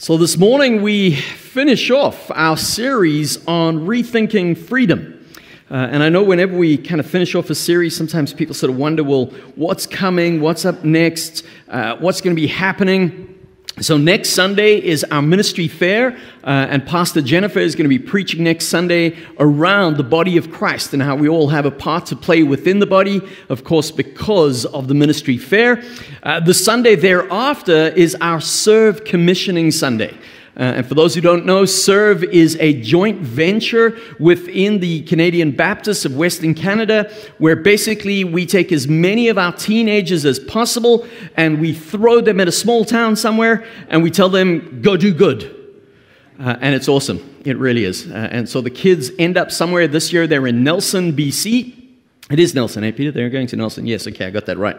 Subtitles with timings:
[0.00, 5.26] So, this morning we finish off our series on rethinking freedom.
[5.68, 8.70] Uh, and I know whenever we kind of finish off a series, sometimes people sort
[8.70, 9.26] of wonder, well,
[9.56, 10.40] what's coming?
[10.40, 11.44] What's up next?
[11.66, 13.37] Uh, what's going to be happening?
[13.80, 17.98] So, next Sunday is our ministry fair, uh, and Pastor Jennifer is going to be
[17.98, 22.06] preaching next Sunday around the body of Christ and how we all have a part
[22.06, 25.84] to play within the body, of course, because of the ministry fair.
[26.24, 30.16] Uh, the Sunday thereafter is our Serve Commissioning Sunday.
[30.58, 35.52] Uh, and for those who don't know, Serve is a joint venture within the Canadian
[35.52, 41.06] Baptists of Western Canada, where basically we take as many of our teenagers as possible
[41.36, 45.14] and we throw them at a small town somewhere and we tell them, go do
[45.14, 45.54] good.
[46.40, 47.20] Uh, and it's awesome.
[47.44, 48.10] It really is.
[48.10, 50.26] Uh, and so the kids end up somewhere this year.
[50.26, 51.77] They're in Nelson, BC.
[52.30, 53.10] It is Nelson, eh, Peter?
[53.10, 53.86] They're going to Nelson.
[53.86, 54.78] Yes, okay, I got that right.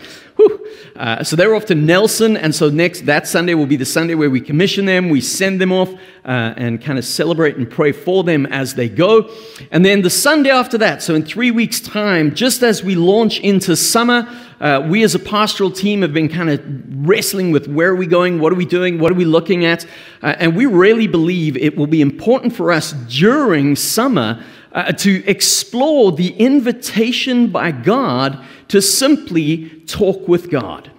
[0.96, 4.14] Uh, so they're off to Nelson, and so next that Sunday will be the Sunday
[4.14, 5.90] where we commission them, we send them off,
[6.26, 9.32] uh, and kind of celebrate and pray for them as they go.
[9.72, 13.40] And then the Sunday after that, so in three weeks' time, just as we launch
[13.40, 14.28] into summer,
[14.60, 16.62] uh, we as a pastoral team have been kind of
[17.08, 19.86] wrestling with where are we going, what are we doing, what are we looking at,
[20.22, 25.24] uh, and we really believe it will be important for us during summer uh, to
[25.26, 30.92] explore the invitation by God to simply talk with God.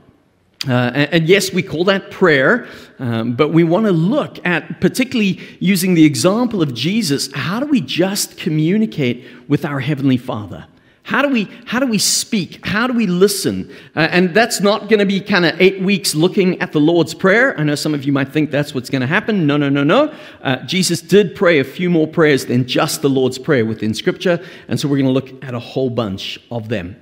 [0.69, 2.69] Uh, and, and, yes, we call that prayer,
[2.99, 7.67] um, but we want to look at, particularly using the example of Jesus, how do
[7.67, 10.67] we just communicate with our Heavenly Father?
[11.11, 12.65] How do we, how do we speak?
[12.65, 13.69] How do we listen?
[13.97, 17.15] Uh, and that's not going to be kind of eight weeks looking at the Lord's
[17.15, 17.59] Prayer.
[17.59, 19.45] I know some of you might think that's what's going to happen.
[19.45, 20.15] No, no, no, no.
[20.41, 24.39] Uh, Jesus did pray a few more prayers than just the Lord's Prayer within Scripture.
[24.69, 26.95] And so we're going to look at a whole bunch of them.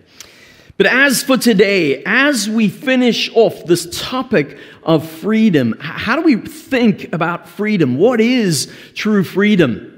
[0.78, 6.36] But as for today, as we finish off this topic of freedom, how do we
[6.36, 7.98] think about freedom?
[7.98, 9.97] What is true freedom?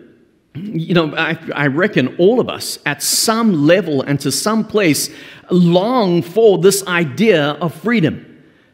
[0.61, 5.11] You know, I, I, reckon all of us at some level and to some place
[5.51, 8.27] long for this idea of freedom.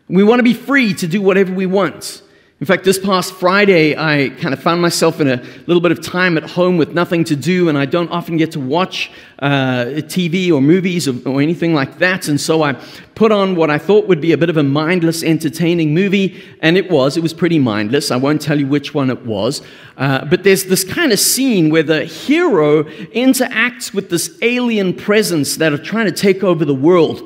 [0.09, 2.23] We want to be free to do whatever we want.
[2.59, 6.01] In fact, this past Friday, I kind of found myself in a little bit of
[6.01, 9.85] time at home with nothing to do, and I don't often get to watch uh,
[10.07, 12.29] TV or movies or, or, anything like that.
[12.29, 12.73] And so I
[13.15, 16.79] put on what I thought would be a bit of a mindless, entertaining movie, and
[16.79, 17.19] it was.
[17.19, 18.11] It was pretty mindless.
[18.11, 19.61] I won't tell you which one it was.
[19.99, 25.57] Uh, but there's this kind of scene where the hero interacts with this alien presence
[25.57, 27.21] that are trying to take over the world.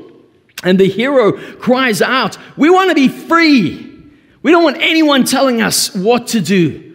[0.64, 3.89] And the hero cries out, We want to be free.
[4.42, 6.86] We don't want anyone telling us what to do.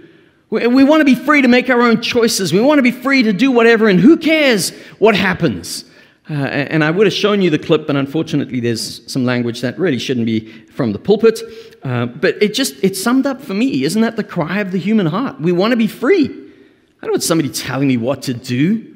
[0.49, 2.53] We, want to be free to make our own choices.
[2.53, 5.85] We want to be free to do whatever, and who cares what happens?
[6.29, 9.77] Uh, and I would have shown you the clip, but unfortunately, there's some language that
[9.77, 11.39] really shouldn't be from the pulpit.
[11.83, 13.83] Uh, but it just it summed up for me.
[13.83, 15.39] Isn't that the cry of the human heart?
[15.39, 16.25] We want to be free.
[16.25, 18.91] I don't want somebody telling me what to do.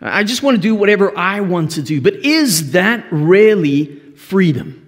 [0.00, 2.00] I just want to do whatever I want to do.
[2.00, 4.83] But is that really freedom?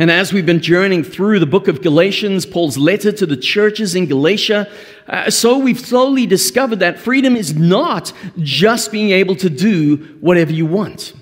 [0.00, 3.96] And as we've been journeying through the book of Galatians, Paul's letter to the churches
[3.96, 4.70] in Galatia,
[5.08, 10.52] uh, so we've slowly discovered that freedom is not just being able to do whatever
[10.52, 11.14] you want.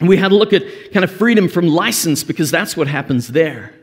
[0.00, 0.62] We had a look at
[0.92, 3.74] kind of freedom from license because that's what happens there.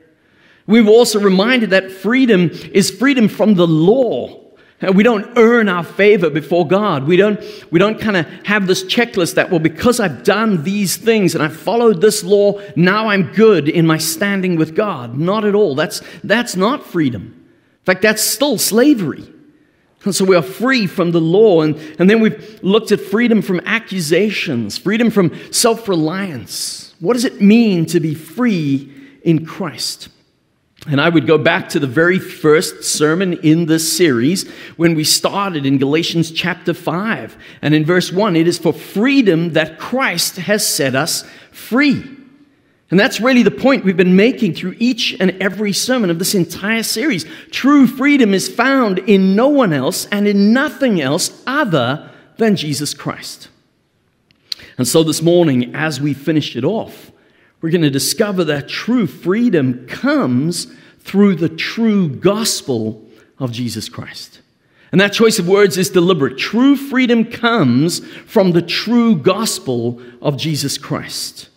[0.65, 4.42] We've also reminded that freedom is freedom from the law
[4.91, 7.05] we don't earn our favor before God.
[7.05, 7.39] We don't,
[7.71, 11.43] we don't kind of have this checklist that, well, because I've done these things and
[11.43, 15.17] I've followed this law, now I'm good in my standing with God.
[15.17, 15.75] Not at all.
[15.75, 17.21] That's, that's not freedom.
[17.23, 19.27] In fact, that's still slavery.
[20.05, 21.61] And so we are free from the law.
[21.61, 26.93] And, and then we've looked at freedom from accusations, freedom from self reliance.
[26.99, 28.91] What does it mean to be free
[29.23, 30.09] in Christ?
[30.85, 35.05] And I would go back to the very first sermon in this series when we
[35.05, 37.37] started in Galatians chapter 5.
[37.61, 42.03] And in verse 1, it is for freedom that Christ has set us free.
[42.91, 46.35] And that's really the point we've been making through each and every sermon of this
[46.35, 47.25] entire series.
[47.49, 52.93] True freedom is found in no one else and in nothing else other than Jesus
[52.93, 53.47] Christ.
[54.77, 57.11] And so this morning, as we finish it off,
[57.61, 60.67] we're going to discover that true freedom comes
[61.03, 63.05] through the true gospel
[63.39, 64.41] of Jesus Christ.
[64.91, 66.37] And that choice of words is deliberate.
[66.37, 71.49] True freedom comes from the true gospel of Jesus Christ.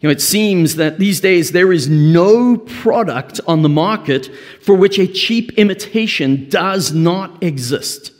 [0.00, 4.30] You know, it seems that these days there is no product on the market
[4.60, 8.12] for which a cheap imitation does not exist.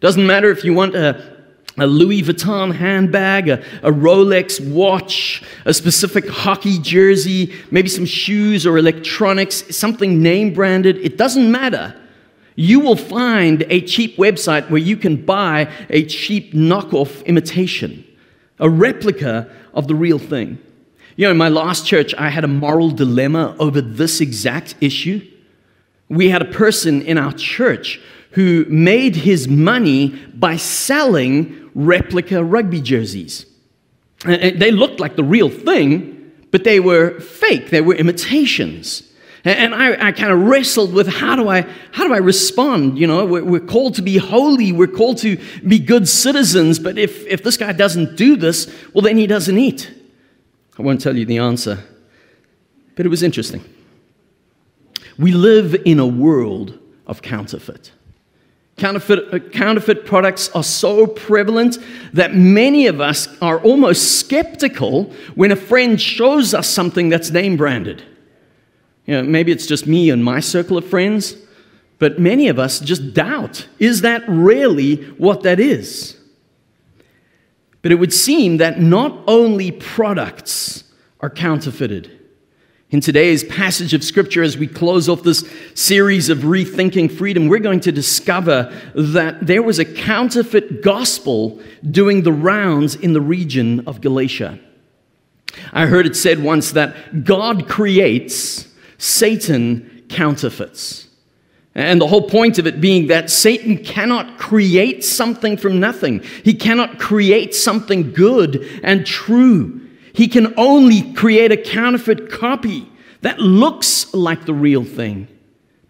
[0.00, 1.37] Doesn't matter if you want a
[1.78, 8.66] a Louis Vuitton handbag, a, a, Rolex watch, a specific hockey jersey, maybe some shoes
[8.66, 11.94] or electronics, something name branded, it doesn't matter.
[12.56, 18.04] You will find a cheap website where you can buy a cheap knockoff imitation,
[18.58, 20.58] a replica of the real thing.
[21.14, 25.20] You know, in my last church, I had a moral dilemma over this exact issue.
[26.08, 28.00] We had a person in our church
[28.32, 33.46] who made his money by selling replica rugby jerseys.
[34.24, 39.04] And they looked like the real thing, but they were fake, they were imitations.
[39.44, 42.98] And I, I kind of wrestled with how do I how do I respond?
[42.98, 46.98] You know, we're, we're, called to be holy, we're called to be good citizens, but
[46.98, 49.90] if, if this guy doesn't do this, well, then he doesn't eat.
[50.76, 51.78] I won't tell you the answer,
[52.96, 53.64] but it was interesting.
[55.16, 57.92] We live in a world of counterfeit.
[58.78, 61.78] Counterfeit, uh, counterfeit products are so prevalent
[62.12, 67.56] that many of us are almost skeptical when a friend shows us something that's name
[67.56, 68.04] branded.
[69.04, 71.36] You know, maybe it's just me and my circle of friends,
[71.98, 76.16] but many of us just doubt is that really what that is?
[77.82, 80.84] But it would seem that not only products
[81.20, 82.17] are counterfeited,
[82.90, 87.58] in today's passage of Scripture, as we close off this series of Rethinking Freedom, we're
[87.58, 93.86] going to discover that there was a counterfeit gospel doing the rounds in the region
[93.86, 94.58] of Galatia.
[95.70, 101.08] I heard it said once that God creates, Satan counterfeits.
[101.74, 106.22] And the whole point of it being that Satan cannot create something from nothing.
[106.42, 109.87] He cannot create something good and true.
[110.18, 115.28] He can only create a counterfeit copy that looks like the real thing,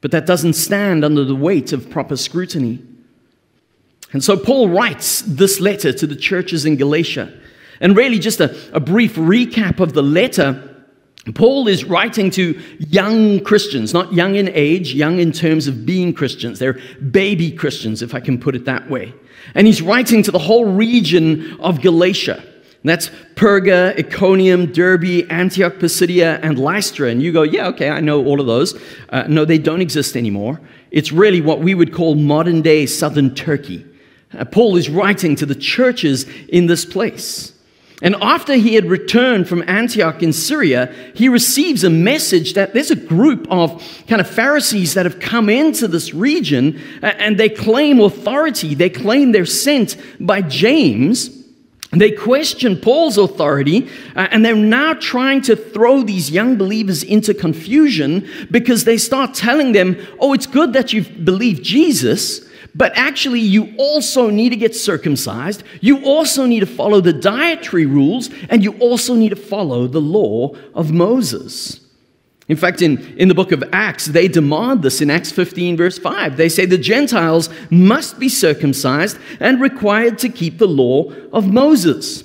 [0.02, 2.82] but that doesn't stand under the weight of proper scrutiny.
[4.12, 7.32] And so Paul writes this letter to the churches in Galatia.
[7.80, 10.84] And really, just a, a brief recap of the letter.
[11.34, 16.12] Paul is writing to young Christians, not young in age, young in terms of being
[16.12, 16.58] Christians.
[16.58, 16.78] They're
[17.10, 19.14] baby Christians, if I can put it that way.
[19.54, 22.44] And he's writing to the whole region of Galatia.
[22.82, 27.10] And that's Perga, Iconium, Derbe, Antioch, Pisidia, and Lystra.
[27.10, 28.80] And you go, yeah, okay, I know all of those.
[29.08, 30.60] Uh, no, they don't exist anymore.
[30.90, 33.84] It's really what we would call modern day southern Turkey.
[34.36, 37.52] Uh, Paul is writing to the churches in this place.
[38.00, 42.92] And after he had returned from Antioch in Syria, he receives a message that there's
[42.92, 47.48] a group of kind of Pharisees that have come into this region uh, and they
[47.48, 48.76] claim authority.
[48.76, 51.37] They claim they're sent by James
[51.92, 57.32] they question Paul's authority, uh, and they're now trying to throw these young believers into
[57.32, 63.40] confusion because they start telling them, oh, it's good that you've believed Jesus, but actually,
[63.40, 65.64] you also need to get circumcised.
[65.80, 70.00] You also need to follow the dietary rules, and you also need to follow the
[70.00, 71.80] law of Moses.
[72.48, 75.98] In fact, in, in the book of Acts, they demand this in Acts 15, verse
[75.98, 76.38] 5.
[76.38, 82.24] They say the Gentiles must be circumcised and required to keep the law of Moses.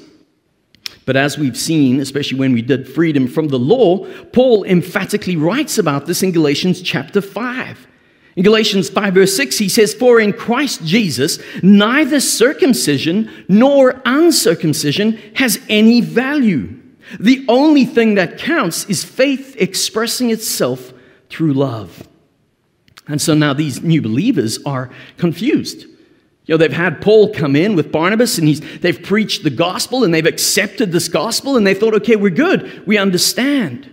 [1.06, 5.78] But as we've seen, especially when we did freedom from the law, Paul emphatically writes
[5.78, 7.88] about this in Galatians chapter 5.
[8.38, 15.20] In Galatians 5, verse 6, he says, For in Christ Jesus, neither circumcision nor uncircumcision
[15.36, 16.80] has any value
[17.19, 20.94] the only thing that counts is faith expressing itself
[21.30, 22.07] through love.
[23.07, 25.86] And so now these new believers are confused.
[26.46, 30.03] You know, they've had Paul come in with Barnabas and he's, they've preached the gospel
[30.03, 32.86] and they've accepted this gospel and they thought, okay, we're good.
[32.86, 33.89] We understand.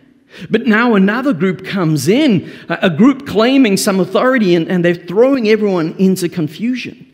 [0.49, 5.49] But now another group comes in, a group claiming some authority, and, and they're throwing
[5.49, 7.07] everyone into confusion.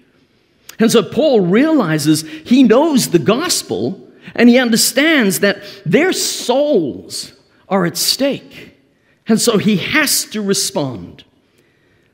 [0.78, 7.33] And so Paul realizes he knows the gospel, and he understands that their souls
[7.68, 8.75] are at stake.
[9.28, 11.25] And so he has to respond.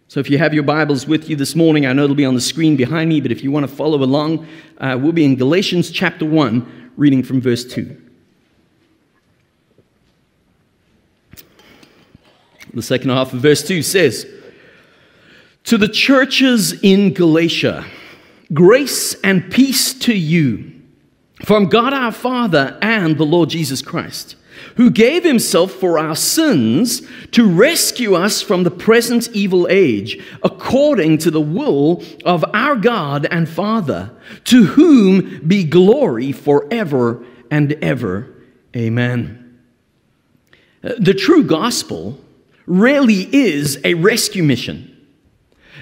[0.08, 2.34] So if you have your Bibles with you this morning, I know it'll be on
[2.34, 4.46] the screen behind me, but if you want to follow along,
[4.78, 7.98] uh, we'll be in Galatians chapter 1, reading from verse 2.
[12.74, 14.26] The second half of verse 2 says,
[15.64, 17.84] To the churches in Galatia,
[18.52, 20.81] grace and peace to you
[21.44, 24.36] from God our Father and the Lord Jesus Christ,
[24.76, 31.18] who gave himself for our sins to rescue us from the present evil age, according
[31.18, 34.10] to the will of our God and Father,
[34.44, 38.32] to whom be glory forever and ever.
[38.76, 39.58] Amen.
[40.80, 42.18] The true gospel
[42.66, 44.91] really is a rescue mission.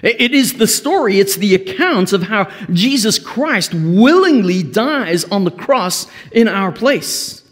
[0.03, 5.51] It is the story, it's the account of how Jesus Christ willingly dies on the
[5.51, 7.43] cross in our place.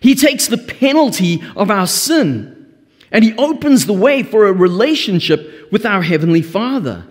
[0.00, 2.74] He takes the penalty of our sin
[3.12, 7.06] and he opens the way for a relationship with our Heavenly Father.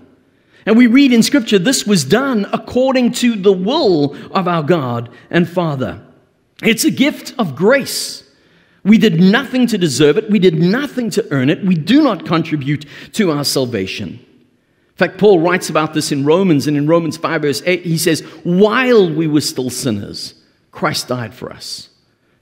[0.65, 5.09] And we read in Scripture, this was done according to the will of our God
[5.29, 6.01] and Father.
[6.61, 8.29] It's a gift of grace.
[8.83, 12.25] We did nothing to deserve it, we did nothing to earn it, we do not
[12.25, 14.25] contribute to our salvation.
[15.01, 17.97] In fact, Paul writes about this in Romans, and in Romans 5, verse 8, he
[17.97, 20.35] says, While we were still sinners,
[20.69, 21.89] Christ died for us.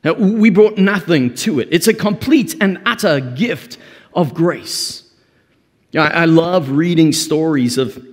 [0.04, 1.70] Now, we brought nothing to it.
[1.72, 3.78] It's a complete and utter gift
[4.14, 5.10] of grace.
[5.98, 8.06] I love reading stories of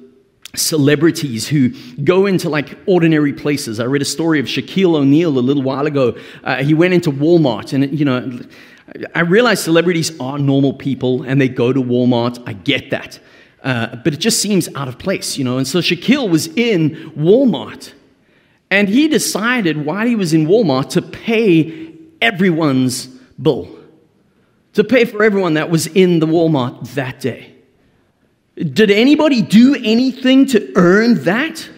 [0.55, 1.71] celebrities who
[2.05, 3.81] go into like ordinary places.
[3.81, 6.17] I read a story of Shaquille O'Neal a little while ago.
[6.45, 8.41] Uh, he went into Walmart, and you know,
[9.13, 12.41] I realize celebrities are normal people and they go to Walmart.
[12.47, 13.19] I get that.
[13.67, 15.59] Uh, but it just seems out of place, you know.
[15.59, 17.93] And so Shaquille was in Walmart,
[18.71, 21.93] and he decided while he was in Walmart to pay
[22.23, 23.07] everyone's
[23.43, 23.69] bill,
[24.75, 27.55] to pay for everyone that was in the Walmart that day.
[28.55, 31.69] Did anybody do anything to earn that?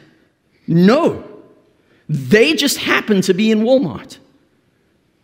[0.66, 1.24] No.
[2.06, 4.18] They just happened to be in Walmart.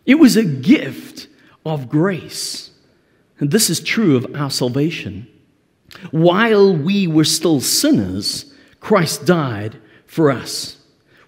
[0.07, 1.29] It was a gift
[1.67, 2.71] of grace.
[3.39, 5.29] And this is true of our salvation.
[6.11, 10.77] While we were still sinners, Christ died for us.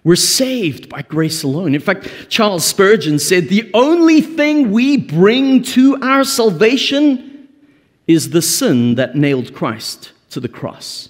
[0.03, 1.75] We're saved by grace alone.
[1.75, 7.49] In fact, Charles Spurgeon said the only thing we bring to our salvation
[8.07, 11.09] is the sin that nailed Christ to the cross.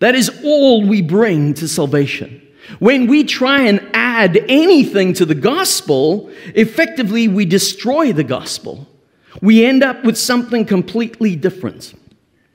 [0.00, 2.46] That is all we bring to salvation.
[2.78, 8.86] When we try and add anything to the gospel, effectively we destroy the gospel.
[9.40, 11.94] We end up with something completely different.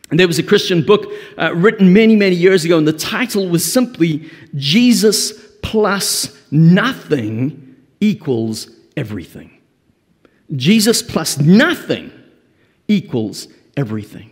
[0.09, 3.50] And there was a Christian book uh, written many, many years ago, and the title
[3.50, 9.59] was simply Jesus plus nothing equals everything.
[10.55, 12.12] Jesus plus nothing
[12.88, 14.31] equals everything.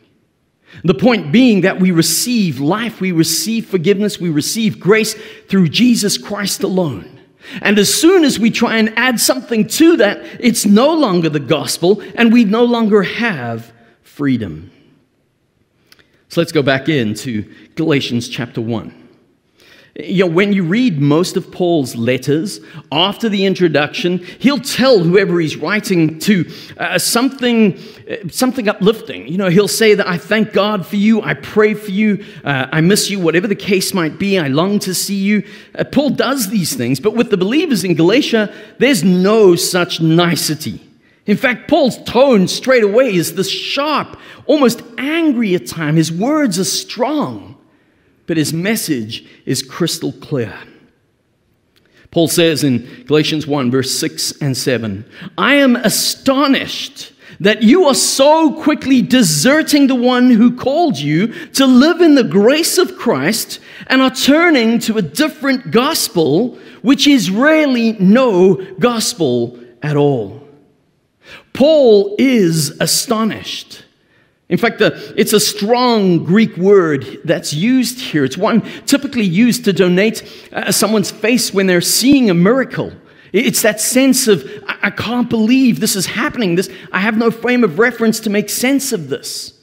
[0.84, 5.16] The point being that we receive life, we receive forgiveness, we receive grace
[5.48, 7.20] through Jesus Christ alone.
[7.62, 11.40] And as soon as we try and add something to that, it's no longer the
[11.40, 14.72] gospel and we no longer have freedom.
[16.34, 18.92] So let's go back into Galatians chapter 1.
[19.98, 22.60] You know, when you read most of Paul's letters,
[22.92, 27.78] after the introduction, he'll tell whoever he's writing to uh, something,
[28.10, 29.28] uh, something uplifting.
[29.28, 32.66] You know, he'll say that I thank God for you, I pray for you, uh,
[32.72, 35.48] I miss you, whatever the case might be, I long to see you.
[35.78, 40.82] Uh, Paul does these things, but with the believers in Galatia, there's no such nicety.
[41.26, 45.98] In fact, Paul's tone straight away is this sharp, almost angry at times.
[45.98, 47.54] His words are strong
[48.26, 50.58] but his message is crystal clear.
[52.12, 55.06] Paul says in Galatians 1, verse 6 and 7
[55.38, 61.66] I am astonished that you are so quickly deserting the one who called you to
[61.66, 67.32] live in the grace of Christ and are turning to a different gospel, which is
[67.32, 70.43] really no gospel at all.
[71.54, 73.86] Paul is astonished.
[74.50, 78.24] In fact, the, it's a strong Greek word that's used here.
[78.26, 82.92] It's one typically used to donate uh, someone's face when they're seeing a miracle.
[83.32, 86.56] It's that sense of, I, I can't believe this is happening.
[86.56, 89.54] This, I have no frame of reference to make sense of this.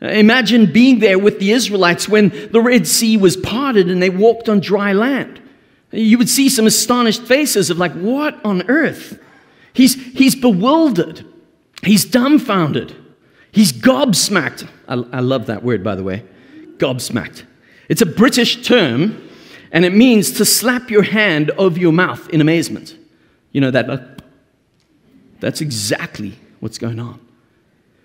[0.00, 4.10] Uh, imagine being there with the Israelites when the Red Sea was parted and they
[4.10, 5.40] walked on dry land.
[5.90, 9.20] You would see some astonished faces of, like, what on earth?
[9.72, 11.24] He's, he's bewildered,
[11.82, 12.94] he's dumbfounded.
[13.52, 14.68] He's gobsmacked.
[14.86, 16.24] I, I love that word, by the way.
[16.76, 17.44] Gobsmacked.
[17.88, 19.28] It's a British term,
[19.72, 22.96] and it means to slap your hand over your mouth in amazement.
[23.52, 23.88] You know that?
[23.88, 23.98] Uh,
[25.40, 27.20] that's exactly what's going on.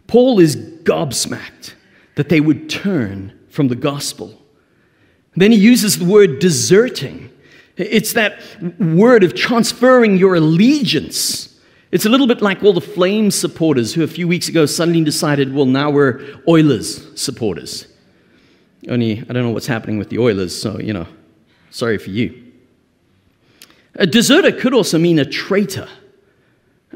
[0.08, 1.74] Paul is gobsmacked
[2.16, 4.40] that they would turn from the gospel.
[5.36, 7.32] Then he uses the word deserting.
[7.76, 8.40] It's that
[8.80, 11.53] word of transferring your allegiance
[11.94, 15.04] it's a little bit like all the Flames supporters who a few weeks ago suddenly
[15.04, 17.86] decided, well, now we're Oilers supporters.
[18.90, 21.06] Only, I don't know what's happening with the Oilers, so, you know,
[21.70, 22.52] sorry for you.
[23.94, 25.88] A deserter could also mean a traitor.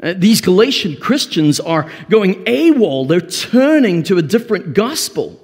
[0.02, 5.38] Uh, these Galatian Christians are going AWOL, they're turning to a different gospel.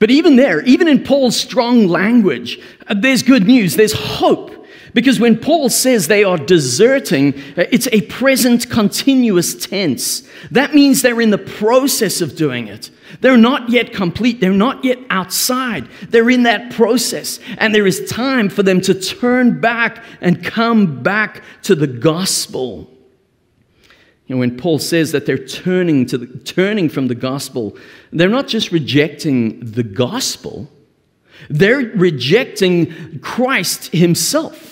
[0.00, 2.58] But even there, even in Paul's strong language,
[2.88, 4.51] uh, there's good news, there's hope
[4.94, 10.28] Because when Paul says they are deserting, uh, it's a present continuous tense.
[10.50, 12.90] That means they're in the process of doing it.
[13.20, 14.40] They're not yet complete.
[14.40, 15.88] They're not yet outside.
[16.08, 17.40] They're in that process.
[17.58, 22.90] And there is time for them to turn back and come back to the gospel.
[24.28, 27.76] When Paul says that they're turning, to the, turning from the gospel,
[28.12, 30.70] they're not just rejecting the gospel,
[31.50, 34.71] they're rejecting Christ himself,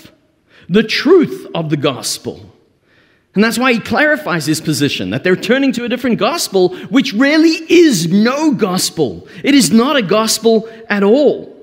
[0.71, 2.47] the truth of the gospel.
[3.35, 7.13] And that's why he clarifies his position that they're turning to a different gospel, which
[7.13, 9.29] really is no gospel.
[9.45, 11.57] It is not a gospel at all.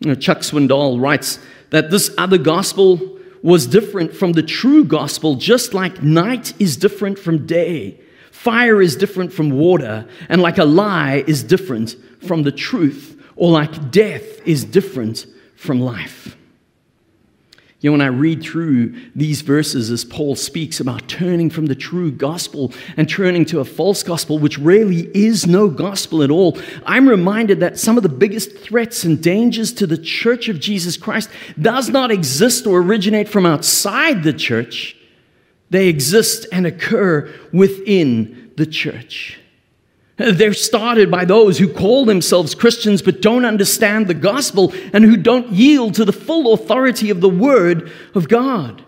[0.00, 1.38] You know, Chuck Swindoll writes
[1.70, 7.18] that this other gospel was different from the true gospel, just like night is different
[7.18, 12.52] from day, fire is different from water, and like a lie is different from the
[12.52, 16.36] truth, or like death is different from life.
[17.82, 21.74] You know, when I read through these verses as Paul speaks about turning from the
[21.74, 26.56] true gospel and turning to a false gospel, which really is no gospel at all,
[26.86, 30.96] I'm reminded that some of the biggest threats and dangers to the church of Jesus
[30.96, 31.28] Christ
[31.60, 34.96] does not exist or originate from outside the church.
[35.70, 39.40] They exist and occur within the church.
[40.16, 45.16] They're started by those who call themselves Christians but don't understand the gospel and who
[45.16, 48.84] don't yield to the full authority of the Word of God.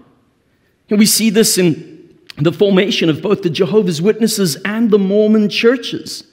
[0.90, 1.95] And we see this in
[2.37, 6.25] the formation of both the Jehovah's Witnesses and the Mormon churches.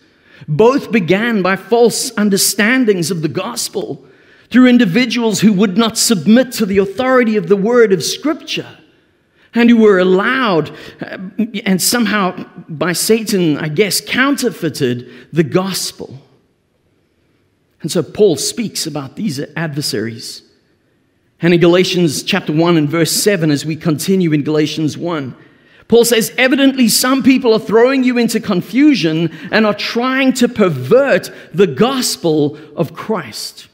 [0.48, 4.05] Both began by false understandings of the gospel
[4.50, 8.77] through individuals who would not submit to the authority of the Word of Scripture
[9.53, 11.17] and who were allowed uh,
[11.65, 16.20] and somehow by Satan, I guess, counterfeited the gospel.
[17.81, 20.43] And so Paul speaks about these adversaries.
[21.41, 25.36] And in Galatians chapter 1 and verse 7, as we continue in Galatians 1,
[25.88, 31.31] Paul says, Evidently, some people are throwing you into confusion and are trying to pervert
[31.53, 33.67] the gospel of Christ.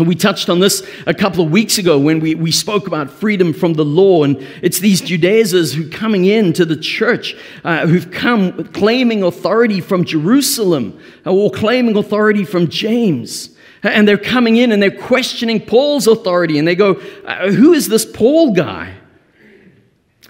[0.00, 3.10] And we touched on this a couple of weeks ago when we, we spoke about
[3.10, 4.24] freedom from the law.
[4.24, 9.80] And it's these Judaizers who coming in to the church, uh, who've come claiming authority
[9.80, 13.50] from Jerusalem uh, or claiming authority from James.
[13.82, 16.58] And they're coming in and they're questioning Paul's authority.
[16.58, 18.94] And they go, uh, Who is this Paul guy?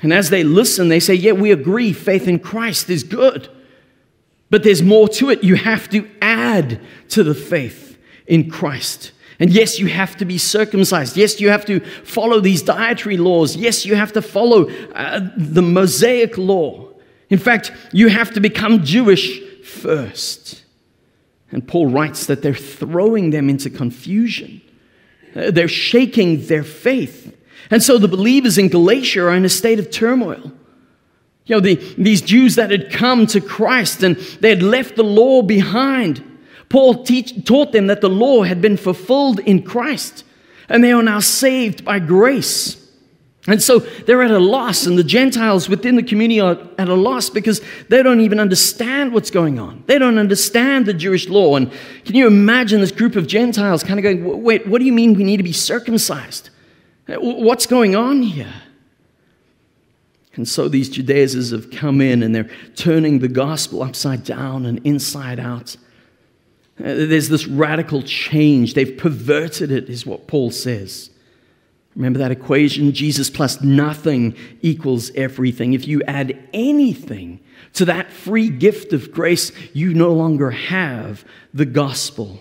[0.02, 3.48] And as they listen, they say, Yeah, we agree, faith in Christ is good.
[4.50, 5.44] But there's more to it.
[5.44, 9.12] You have to add to the faith in Christ.
[9.40, 11.16] And yes, you have to be circumcised.
[11.16, 13.56] Yes, you have to follow these dietary laws.
[13.56, 16.88] Yes, you have to follow uh, the Mosaic law.
[17.30, 20.62] In fact, you have to become Jewish first.
[21.50, 24.60] And Paul writes that they're throwing them into confusion,
[25.34, 27.36] uh, they're shaking their faith.
[27.70, 30.52] And so the believers in Galatia are in a state of turmoil.
[31.46, 35.02] You know, the, these Jews that had come to Christ and they had left the
[35.02, 36.29] law behind.
[36.70, 40.24] Paul teach, taught them that the law had been fulfilled in Christ,
[40.68, 42.76] and they are now saved by grace.
[43.46, 46.94] And so they're at a loss, and the Gentiles within the community are at a
[46.94, 49.82] loss because they don't even understand what's going on.
[49.86, 51.56] They don't understand the Jewish law.
[51.56, 51.72] And
[52.04, 55.14] can you imagine this group of Gentiles kind of going, Wait, what do you mean
[55.14, 56.50] we need to be circumcised?
[57.06, 58.52] What's going on here?
[60.34, 64.78] And so these Judaizers have come in and they're turning the gospel upside down and
[64.86, 65.76] inside out.
[66.80, 68.74] Uh, there's this radical change.
[68.74, 71.10] They've perverted it, is what Paul says.
[71.96, 72.92] Remember that equation?
[72.92, 75.72] Jesus plus nothing equals everything.
[75.72, 77.40] If you add anything
[77.74, 82.40] to that free gift of grace, you no longer have the gospel.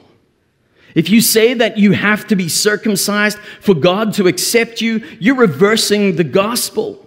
[0.95, 5.35] If you say that you have to be circumcised for God to accept you, you're
[5.35, 7.05] reversing the gospel.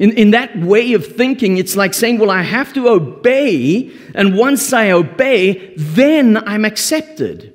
[0.00, 4.34] In, in that way of thinking, it's like saying, Well, I have to obey, and
[4.36, 7.54] once I obey, then I'm accepted.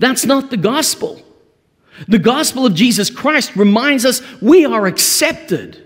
[0.00, 1.22] That's not the gospel.
[2.08, 5.80] The gospel of Jesus Christ reminds us we are accepted.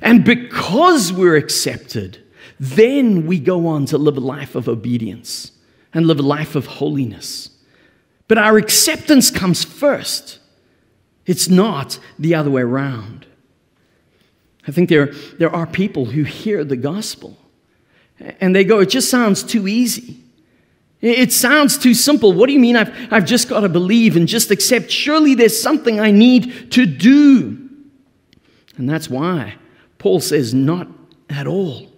[0.00, 2.18] And because we're accepted,
[2.58, 5.52] then we go on to live a life of obedience
[5.94, 7.50] and live a life of holiness.
[8.26, 10.40] But our acceptance comes first,
[11.26, 13.26] it's not the other way around.
[14.66, 15.06] I think there,
[15.38, 17.36] there are people who hear the gospel
[18.40, 20.18] and they go, it just sounds too easy.
[21.00, 22.32] It sounds too simple.
[22.32, 24.90] What do you mean I've, I've just got to believe and just accept?
[24.90, 27.70] Surely there's something I need to do.
[28.76, 29.56] And that's why
[29.98, 30.86] Paul says, not
[31.28, 31.91] at all.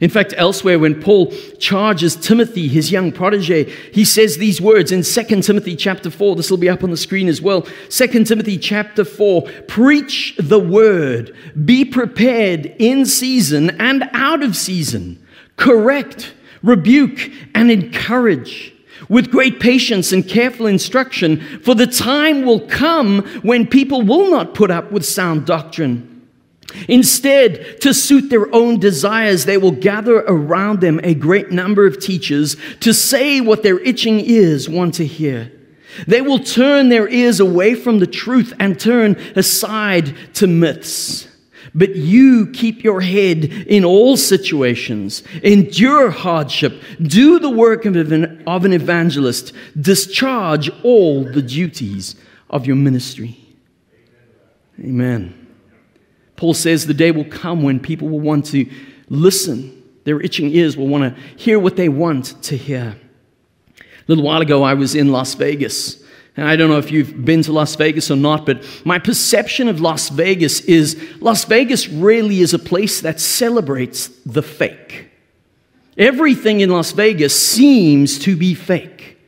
[0.00, 5.02] In fact, elsewhere, when Paul charges Timothy, his young protege, he says these words in
[5.02, 6.36] 2 Timothy chapter 4.
[6.36, 7.62] This will be up on the screen as well.
[7.90, 11.34] 2 Timothy chapter 4 Preach the word,
[11.64, 15.24] be prepared in season and out of season,
[15.56, 16.32] correct,
[16.62, 18.72] rebuke, and encourage
[19.08, 24.54] with great patience and careful instruction, for the time will come when people will not
[24.54, 26.17] put up with sound doctrine
[26.86, 31.98] Instead, to suit their own desires, they will gather around them a great number of
[31.98, 35.50] teachers to say what their itching ears want to hear.
[36.06, 41.26] They will turn their ears away from the truth and turn aside to myths.
[41.74, 48.72] But you keep your head in all situations, endure hardship, do the work of an,
[48.72, 52.16] evangelist, discharge all the duties
[52.50, 53.36] of your ministry.
[54.80, 55.47] Amen.
[56.38, 58.64] Paul says the day will come when people will want to
[59.08, 59.74] listen.
[60.04, 62.96] Their itching ears will want to hear what they want to hear.
[63.76, 66.00] A little while ago, I was in Las Vegas.
[66.36, 69.66] And I don't know if you've been to Las Vegas or not, but my perception
[69.66, 75.10] of Las Vegas is Las Vegas really is a place that celebrates the fake.
[75.96, 79.18] Everything in Las Vegas seems to be fake.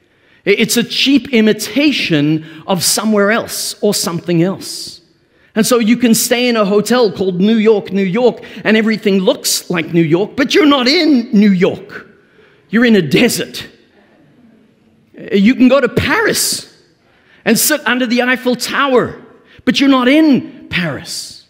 [0.44, 4.99] It's a cheap imitation of somewhere else or something else.
[5.54, 9.18] And so you can stay in a hotel called New York, New York, and everything
[9.18, 12.06] looks like New York, but you're not in New York.
[12.68, 13.68] You're in a desert.
[15.18, 16.66] Uh, you can go to Paris
[17.44, 19.20] and sit under the Eiffel Tower,
[19.64, 21.48] but you're not in Paris.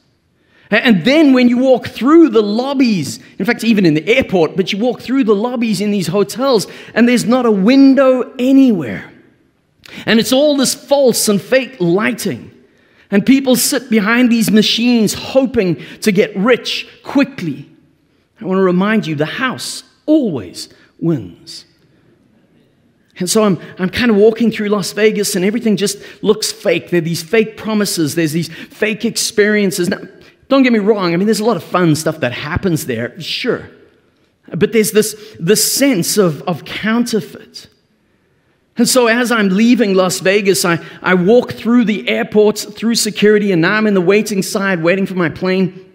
[0.70, 4.72] And then when you walk through the lobbies, in fact, even in the airport, but
[4.72, 9.12] you walk through the lobbies in these hotels, and there's not a window anywhere.
[10.06, 12.49] And it's all this false and fake lighting.
[13.10, 17.68] And people sit behind these machines hoping to get rich quickly.
[18.40, 20.68] I want to remind you the house always
[20.98, 21.64] wins.
[23.18, 26.90] And so I'm, I'm kind of walking through Las Vegas and everything just looks fake.
[26.90, 29.90] There are these fake promises, there's these fake experiences.
[29.90, 30.00] Now,
[30.48, 33.20] don't get me wrong, I mean, there's a lot of fun stuff that happens there,
[33.20, 33.68] sure.
[34.48, 37.68] But there's this, this sense of, of counterfeit.
[38.76, 43.52] And so, as I'm leaving Las Vegas, I, I walk through the airports, through security,
[43.52, 45.86] and now I'm in the waiting side, waiting for my plane.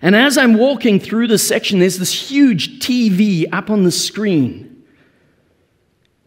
[0.00, 4.84] And as I'm walking through the section, there's this huge TV up on the screen.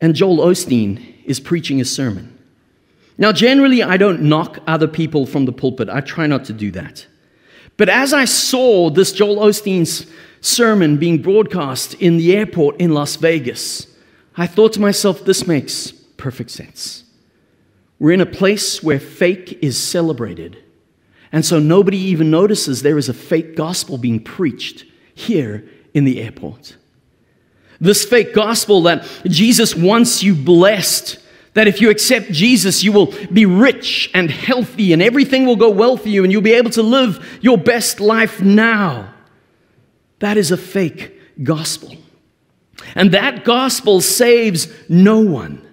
[0.01, 2.37] And Joel Osteen is preaching a sermon.
[3.17, 6.71] Now, generally, I don't knock other people from the pulpit, I try not to do
[6.71, 7.05] that.
[7.77, 10.05] But as I saw this Joel Osteen's
[10.41, 13.87] sermon being broadcast in the airport in Las Vegas,
[14.41, 17.03] I thought to myself, this makes perfect sense.
[17.99, 20.57] We're in a place where fake is celebrated.
[21.31, 26.19] And so nobody even notices there is a fake gospel being preached here in the
[26.19, 26.75] airport.
[27.79, 31.19] This fake gospel that Jesus wants you blessed,
[31.53, 35.69] that if you accept Jesus, you will be rich and healthy and everything will go
[35.69, 39.13] well for you and you'll be able to live your best life now.
[40.17, 41.95] That is a fake gospel.
[42.95, 45.67] And that gospel saves no one.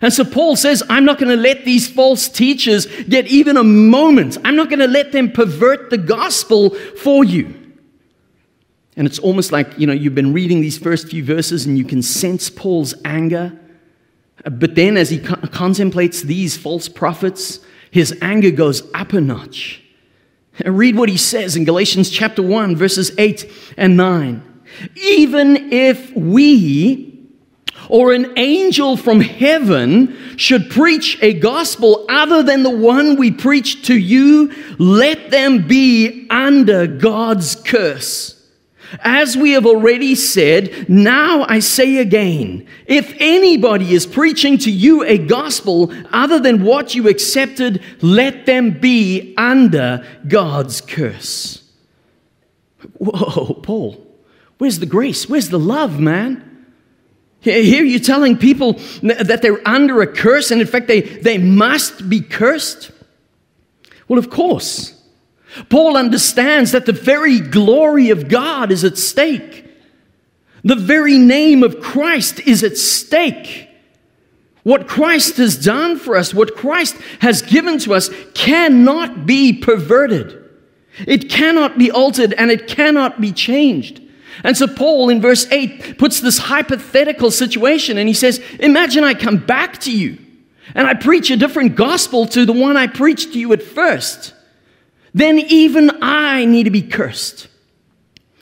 [0.00, 3.64] And so Paul says, I'm not going to let these false teachers get even a
[3.64, 4.38] moment.
[4.44, 7.54] I'm not going to let them pervert the gospel for you.
[8.96, 11.84] And it's almost like, you know, you've been reading these first few verses and you
[11.84, 13.58] can sense Paul's anger.
[14.44, 19.82] But then as he co- contemplates these false prophets, his anger goes up a notch.
[20.60, 24.53] And read what he says in Galatians chapter 1, verses 8 and 9.
[24.96, 27.14] Even if we
[27.88, 33.86] or an angel from heaven should preach a gospel other than the one we preach
[33.86, 38.30] to you, let them be under God's curse.
[39.00, 45.02] As we have already said, now I say again if anybody is preaching to you
[45.02, 51.68] a gospel other than what you accepted, let them be under God's curse.
[52.98, 54.13] Whoa, Paul.
[54.58, 55.28] Where's the grace?
[55.28, 56.50] Where's the love, man?
[57.40, 62.08] Here you're telling people that they're under a curse, and in fact, they, they must
[62.08, 62.90] be cursed.
[64.08, 64.92] Well, of course.
[65.68, 69.66] Paul understands that the very glory of God is at stake.
[70.64, 73.68] The very name of Christ is at stake.
[74.62, 80.42] What Christ has done for us, what Christ has given to us, cannot be perverted.
[81.06, 84.00] It cannot be altered and it cannot be changed.
[84.42, 89.14] And so Paul in verse 8 puts this hypothetical situation and he says, Imagine I
[89.14, 90.18] come back to you
[90.74, 94.34] and I preach a different gospel to the one I preached to you at first.
[95.12, 97.46] Then even I need to be cursed.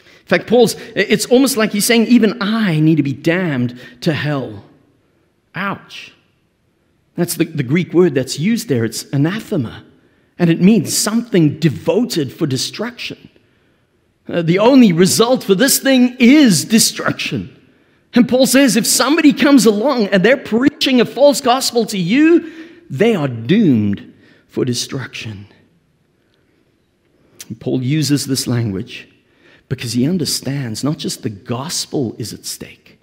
[0.04, 4.14] In fact, Paul's, it's almost like he's saying, even I need to be damned to
[4.14, 4.64] hell.
[5.54, 6.14] Ouch.
[7.14, 8.84] That's the, the Greek word that's used there.
[8.84, 9.84] It's anathema.
[10.38, 13.28] And it means something devoted for destruction.
[14.32, 17.54] Uh, the only result for this thing is destruction.
[18.14, 22.50] And Paul says if somebody comes along and they're preaching a false gospel to you,
[22.88, 24.14] they are doomed
[24.46, 25.46] for destruction.
[27.48, 29.06] And Paul uses this language
[29.68, 32.98] because he understands not just the gospel is at stake,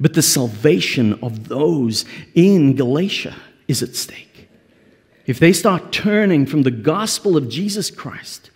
[0.00, 3.36] but the salvation of those in Galatia
[3.68, 4.48] is at stake.
[5.26, 8.50] If they start turning from the gospel of Jesus Christ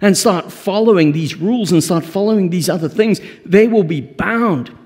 [0.00, 4.76] and start following these rules and start following these other things, they will be bound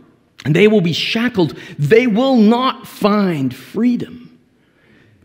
[0.45, 1.57] and they will be shackled.
[1.79, 4.39] They will not find freedom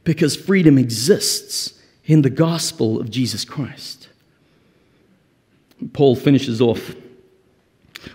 [0.03, 4.09] because freedom exists in the gospel of Jesus Christ.
[5.93, 6.95] Paul finishes off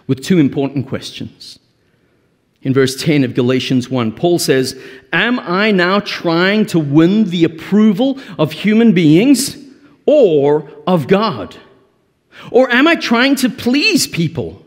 [0.07, 1.59] with two important questions.
[2.63, 4.81] In verse 10 of Galatians 1, Paul says,
[5.13, 9.57] Am I now trying to win the approval of human beings
[10.07, 11.57] or of God?
[12.51, 14.65] Or am I trying to please people?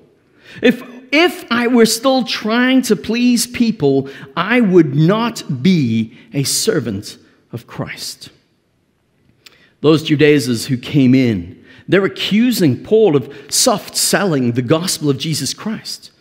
[0.62, 7.18] If if I were still trying to please people, I would not be a servant
[7.52, 8.30] of Christ.
[9.82, 15.54] Those Judaizers who came in, they're accusing Paul of soft selling the gospel of Jesus
[15.54, 16.12] Christ.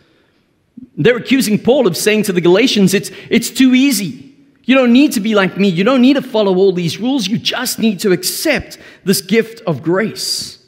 [0.97, 4.28] They're accusing Paul of saying to the Galatians, it's, it's too easy.
[4.69, 5.71] You don't need to be like me.
[5.71, 7.27] You don't need to follow all these rules.
[7.27, 10.63] You just need to accept this gift of grace.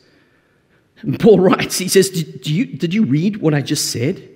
[1.02, 4.26] And Paul writes, he says, did you, did you read what I just said?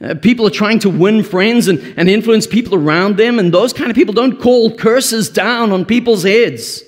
[0.00, 3.72] Uh, people are trying to win friends and, and influence people around them, and those
[3.72, 6.84] kind of people don't call curses down on people's heads.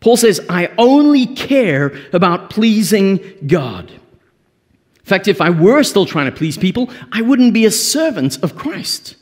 [0.00, 3.90] Paul says, I only care about pleasing God.
[3.90, 8.42] In fact, if I were still trying to please people, I wouldn't be a servant
[8.42, 9.16] of Christ.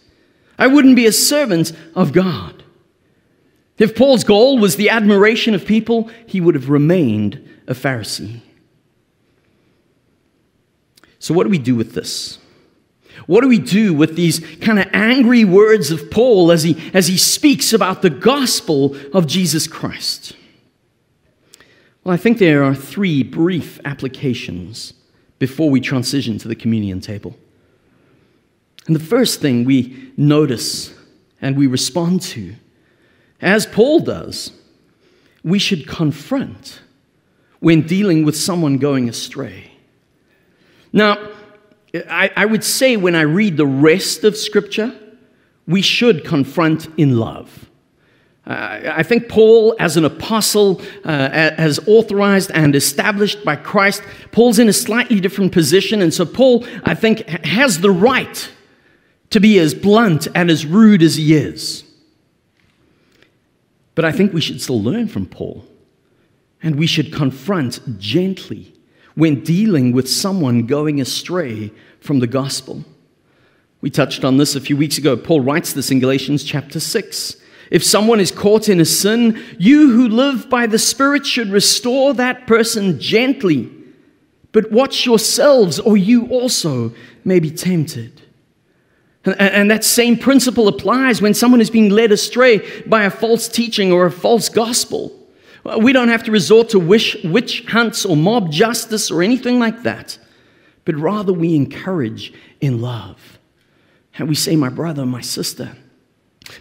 [0.61, 2.62] I wouldn't be a servant of God.
[3.79, 8.42] If Paul's goal was the admiration of people, he would have remained a Pharisee.
[11.18, 12.38] So, what do we do with this?
[13.27, 17.07] What do we do with these kind of angry words of Paul as he, as
[17.07, 20.35] he speaks about the gospel of Jesus Christ?
[22.05, 24.92] Well, I think there are three brief applications
[25.38, 27.37] before we transition to the communion table.
[28.90, 30.92] And the first thing we notice
[31.40, 32.57] and we respond to,
[33.40, 34.50] as Paul does,
[35.44, 36.81] we should confront
[37.61, 39.70] when dealing with someone going astray.
[40.92, 41.24] Now,
[41.94, 44.92] I, I, would say when I read the rest of Scripture,
[45.68, 47.70] we should confront in love.
[48.44, 54.68] I think Paul, as an apostle, uh, as authorized and established by Christ, Paul's in
[54.68, 56.03] a slightly different position.
[56.03, 58.50] And so, Paul, I think, has the right
[59.31, 61.85] to be as blunt and as rude as he is.
[63.95, 65.64] But I think we should still learn from Paul.
[66.62, 68.75] And we should confront gently
[69.14, 72.85] when dealing with someone going astray from the gospel.
[73.81, 75.16] We touched on this a few weeks ago.
[75.16, 77.37] Paul writes this in Galatians chapter 6.
[77.71, 82.12] If someone is caught in a sin, you who live by the Spirit should restore
[82.14, 83.71] that person gently.
[84.53, 86.93] But watch yourselves, or you also
[87.25, 88.23] may be tempted.
[89.25, 93.93] And, that same principle applies when someone is being led astray by a false teaching
[93.93, 95.13] or a false gospel.
[95.79, 100.19] We don't have to resort to witch hunts or mob justice or anything like that,
[100.87, 103.39] but rather we encourage in love.
[104.15, 105.77] And we say, My brother, my sister,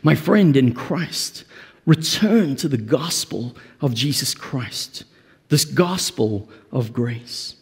[0.03, 1.45] my friend in Christ,
[1.85, 5.05] return to the gospel of Jesus Christ,
[5.47, 7.55] this gospel of grace.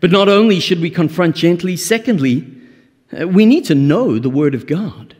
[0.00, 2.44] But not only should we confront gently, secondly,
[3.18, 5.14] Uh, we need to know the Word of God.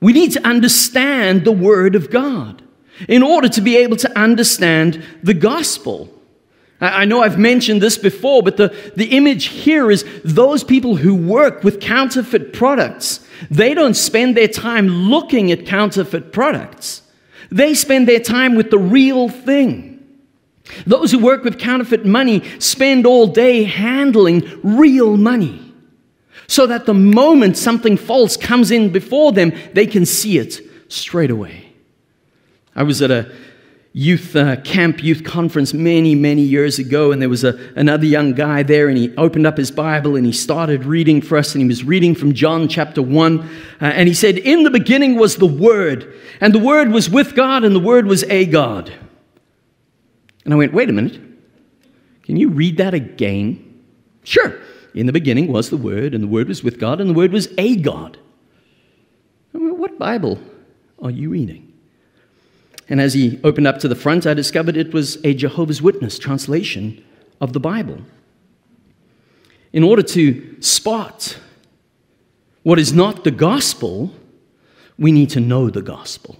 [0.00, 2.62] We need to understand the Word of God
[3.08, 6.10] in order to be able to understand the gospel.
[6.80, 11.14] I know I've mentioned this before, but the, the image here is those people who
[11.14, 13.26] work with counterfeit products.
[13.50, 17.02] They don't spend their time looking at counterfeit products,
[17.50, 19.92] they spend their time with the real thing.
[20.86, 25.63] Those who work with counterfeit money spend all day handling real money
[26.46, 31.30] so that the moment something false comes in before them, they can see it straight
[31.30, 31.72] away.
[32.76, 33.32] I was at a
[33.96, 38.32] youth uh, camp, youth conference many, many years ago, and there was a, another young
[38.32, 41.62] guy there, and he opened up his Bible and he started reading for us, and
[41.62, 43.40] he was reading from John chapter 1.
[43.40, 43.44] Uh,
[43.80, 47.62] and he said, In the beginning was the Word, and the Word was with God,
[47.62, 48.92] and the Word was a God.
[50.44, 51.20] And I went, Wait a minute.
[52.24, 53.82] Can you read that again?
[54.24, 54.58] Sure,
[54.94, 57.32] in the beginning was the Word, and the Word was with God, and the Word
[57.32, 58.16] was a God.
[59.52, 60.40] What Bible
[61.02, 61.72] are you reading?
[62.88, 66.18] And as he opened up to the front, I discovered it was a Jehovah's Witness
[66.18, 67.02] translation
[67.40, 68.00] of the Bible.
[69.72, 71.38] In order to spot
[72.62, 74.12] what is not the gospel,
[74.98, 76.36] we need to know the gospel.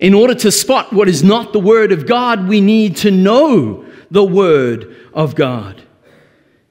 [0.00, 3.84] In order to spot what is not the Word of God, we need to know
[4.10, 5.82] the Word of God.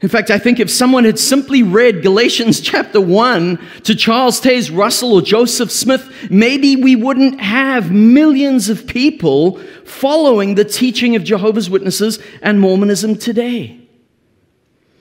[0.05, 4.69] In fact, I think if someone had simply read Galatians chapter 1 to Charles Taze
[4.69, 11.23] Russell or Joseph Smith, maybe we wouldn't have millions of people following the teaching of
[11.23, 13.79] Jehovah's Witnesses and Mormonism today.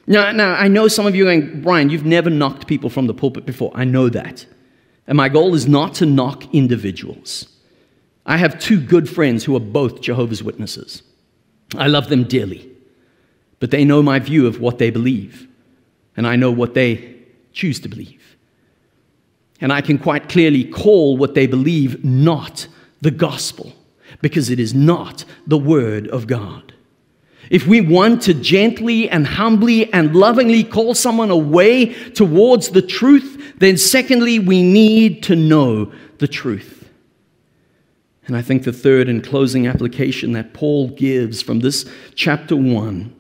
[0.07, 3.07] Now, now, I know some of you are going, Brian, you've never knocked people from
[3.07, 3.73] the pulpit before.
[3.75, 4.47] I know that.
[5.07, 7.47] And my goal is not to knock individuals.
[8.25, 11.03] I have two good friends who are both Jehovah's Witnesses.
[11.77, 12.74] I love them dearly,
[13.61, 15.49] but they know my view of what they believe,
[16.17, 17.17] and I know what they
[17.53, 18.37] choose to believe.
[19.61, 22.67] And I can quite clearly call what they believe not
[23.01, 23.73] the gospel,
[24.21, 26.73] because it is not the Word of God.
[27.51, 33.55] If we want to gently and humbly and lovingly call someone away towards the truth,
[33.59, 36.91] then secondly, we need to know the truth.
[38.27, 43.15] And I think the third and closing application that Paul gives from this chapter 1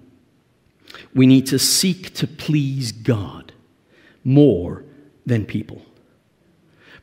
[1.14, 3.52] we need to seek to please God
[4.24, 4.84] more
[5.26, 5.82] than people.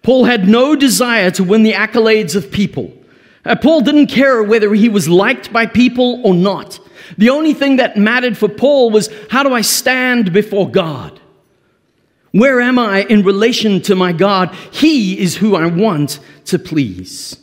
[0.03, 2.91] Paul had no desire to win the accolades of people.
[3.45, 6.79] Uh, Paul didn't care whether he was liked by people or not.
[7.17, 11.19] The only thing that mattered for Paul was how do I stand before God?
[12.31, 14.55] Where am I in relation to my God?
[14.71, 17.37] He is who I want to please.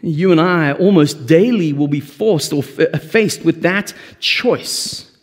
[0.00, 5.13] You and I almost daily will be forced or f- faced with that choice.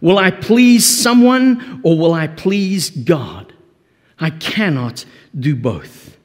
[0.00, 3.52] Will I please someone or will I please God?
[4.18, 5.04] I cannot
[5.38, 6.16] do both.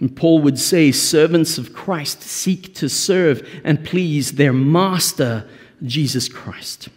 [0.00, 5.48] And Paul would say, servants of Christ seek to serve and please their master,
[5.82, 6.88] Jesus Christ.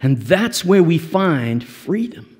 [0.00, 2.36] And that's where we find freedom.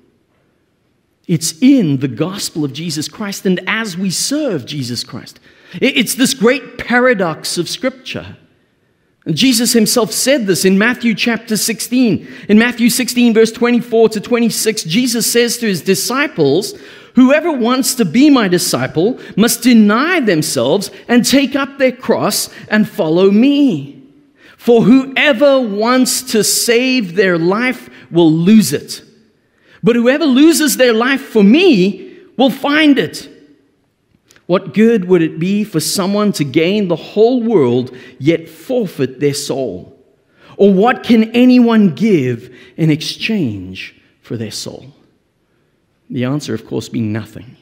[1.27, 5.39] It's in the gospel of Jesus Christ and as we serve Jesus Christ.
[5.73, 8.37] It's this great paradox of Scripture.
[9.33, 12.27] Jesus himself said this in Matthew chapter 16.
[12.47, 16.73] In Matthew 16, verse 24 to 26, Jesus says to his disciples,
[17.15, 22.87] Whoever wants to be my disciple must deny themselves and take up their cross and
[22.87, 24.03] follow me.
[24.55, 29.01] For whoever wants to save their life will lose it.
[29.83, 33.29] But whoever loses their life for me will find it.
[34.47, 39.33] What good would it be for someone to gain the whole world yet forfeit their
[39.33, 39.93] soul?
[40.55, 44.87] Or what can anyone give in exchange for their soul?
[46.09, 47.57] The answer, of course, being nothing.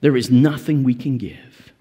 [0.00, 1.72] There is nothing we can give.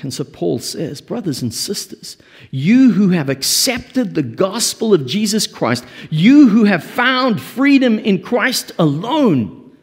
[0.00, 2.16] And so Paul says, brothers and sisters,
[2.50, 8.22] you who have accepted the gospel of Jesus Christ, you who have found freedom in
[8.22, 9.76] Christ alone,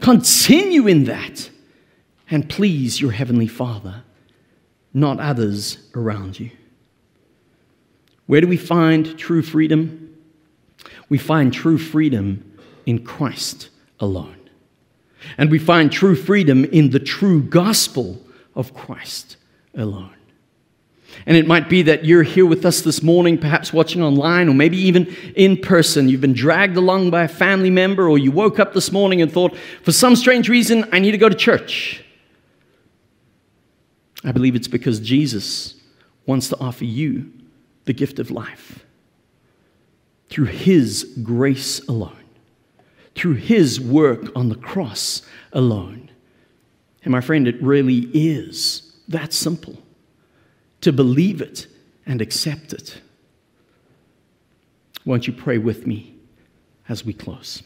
[0.00, 1.49] continue in that
[2.30, 4.04] and please your Heavenly Father,
[4.94, 6.50] not others around you.
[8.26, 10.16] Where do we find true freedom?
[11.08, 14.36] We find true freedom in Christ alone.
[15.36, 18.22] And we find true freedom in the true gospel
[18.54, 19.36] of Christ
[19.74, 20.14] alone.
[21.26, 24.54] And it might be that you're here with us this morning, perhaps watching online, or
[24.54, 26.08] maybe even in person.
[26.08, 29.30] You've been dragged along by a family member, or you woke up this morning and
[29.30, 32.04] thought, for some strange reason, I need to go to church.
[34.24, 35.76] I believe it's because Jesus
[36.26, 37.32] wants to offer you
[37.86, 38.84] the gift of life
[40.28, 42.24] through His grace alone,
[43.14, 46.10] through His work on the cross alone.
[47.02, 49.78] And my friend, it really is that simple
[50.82, 51.66] to believe it
[52.06, 53.00] and accept it.
[55.04, 56.14] Won't you pray with me
[56.88, 57.62] as we close?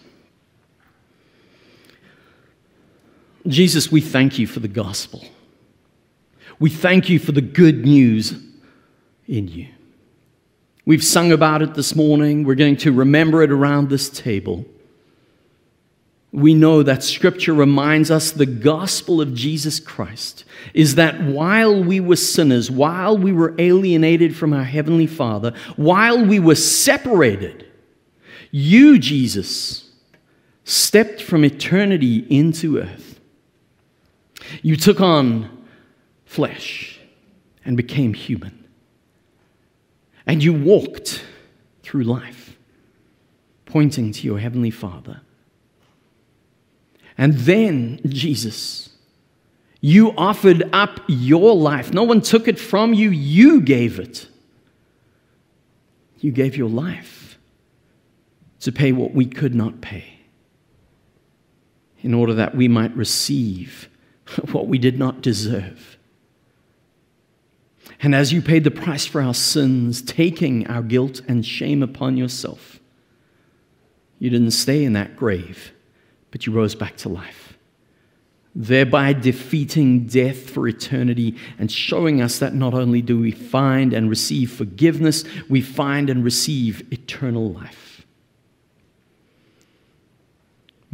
[3.46, 5.24] Jesus, we thank you for the gospel.
[6.58, 8.34] We thank you for the good news
[9.26, 9.68] in you.
[10.86, 12.44] We've sung about it this morning.
[12.44, 14.66] We're going to remember it around this table.
[16.30, 22.00] We know that Scripture reminds us the gospel of Jesus Christ is that while we
[22.00, 27.70] were sinners, while we were alienated from our Heavenly Father, while we were separated,
[28.50, 29.90] you, Jesus,
[30.64, 33.20] stepped from eternity into earth.
[34.60, 35.63] You took on
[36.34, 36.98] flesh
[37.64, 38.64] and became human.
[40.26, 41.24] And you walked
[41.82, 42.56] through life,
[43.66, 45.20] pointing to your Heavenly Father.
[47.16, 48.90] And then, Jesus,
[49.80, 51.92] you offered up your life.
[51.92, 54.26] No one took it from you, you gave it.
[56.18, 57.38] You gave your life
[58.60, 60.20] to pay what we could not pay,
[62.00, 63.88] in order that we might receive
[64.52, 65.94] what we did not deserve.
[68.04, 72.16] And as you paid the price for our sins, taking our guilt and shame upon
[72.16, 72.78] yourself,
[74.18, 75.72] you didn't stay in that grave,
[76.30, 77.44] but you rose back to life
[78.54, 84.08] thereby defeating death for eternity and showing us that not only do we find and
[84.08, 87.93] receive forgiveness, we find and receive eternal life.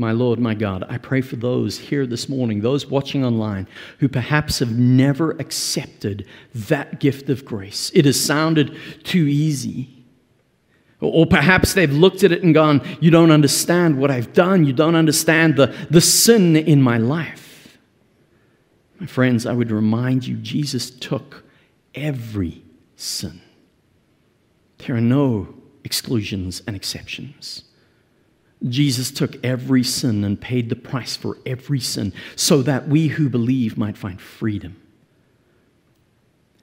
[0.01, 4.09] My Lord, my God, I pray for those here this morning, those watching online, who
[4.09, 7.91] perhaps have never accepted that gift of grace.
[7.93, 9.91] It has sounded too easy.
[11.01, 14.65] Or perhaps they've looked at it and gone, You don't understand what I've done.
[14.65, 17.77] You don't understand the, the sin in my life.
[19.01, 21.45] My friends, I would remind you Jesus took
[21.95, 22.63] every
[22.97, 23.43] sin.
[24.79, 27.65] There are no exclusions and exceptions.
[28.69, 33.29] Jesus took every sin and paid the price for every sin so that we who
[33.29, 34.77] believe might find freedom.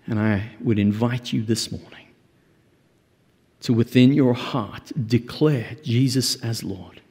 [0.06, 2.08] And I would invite you this morning
[3.62, 7.02] to within your heart declare Jesus as Lord,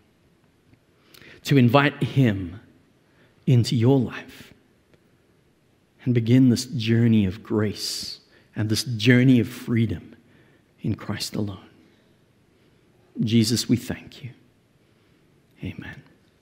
[1.42, 2.60] to invite Him
[3.46, 4.54] into your life
[6.04, 8.20] and begin this journey of grace
[8.54, 10.14] and this journey of freedom
[10.80, 11.58] in Christ alone.
[13.20, 14.30] Jesus, we thank you.
[15.62, 16.05] Amen.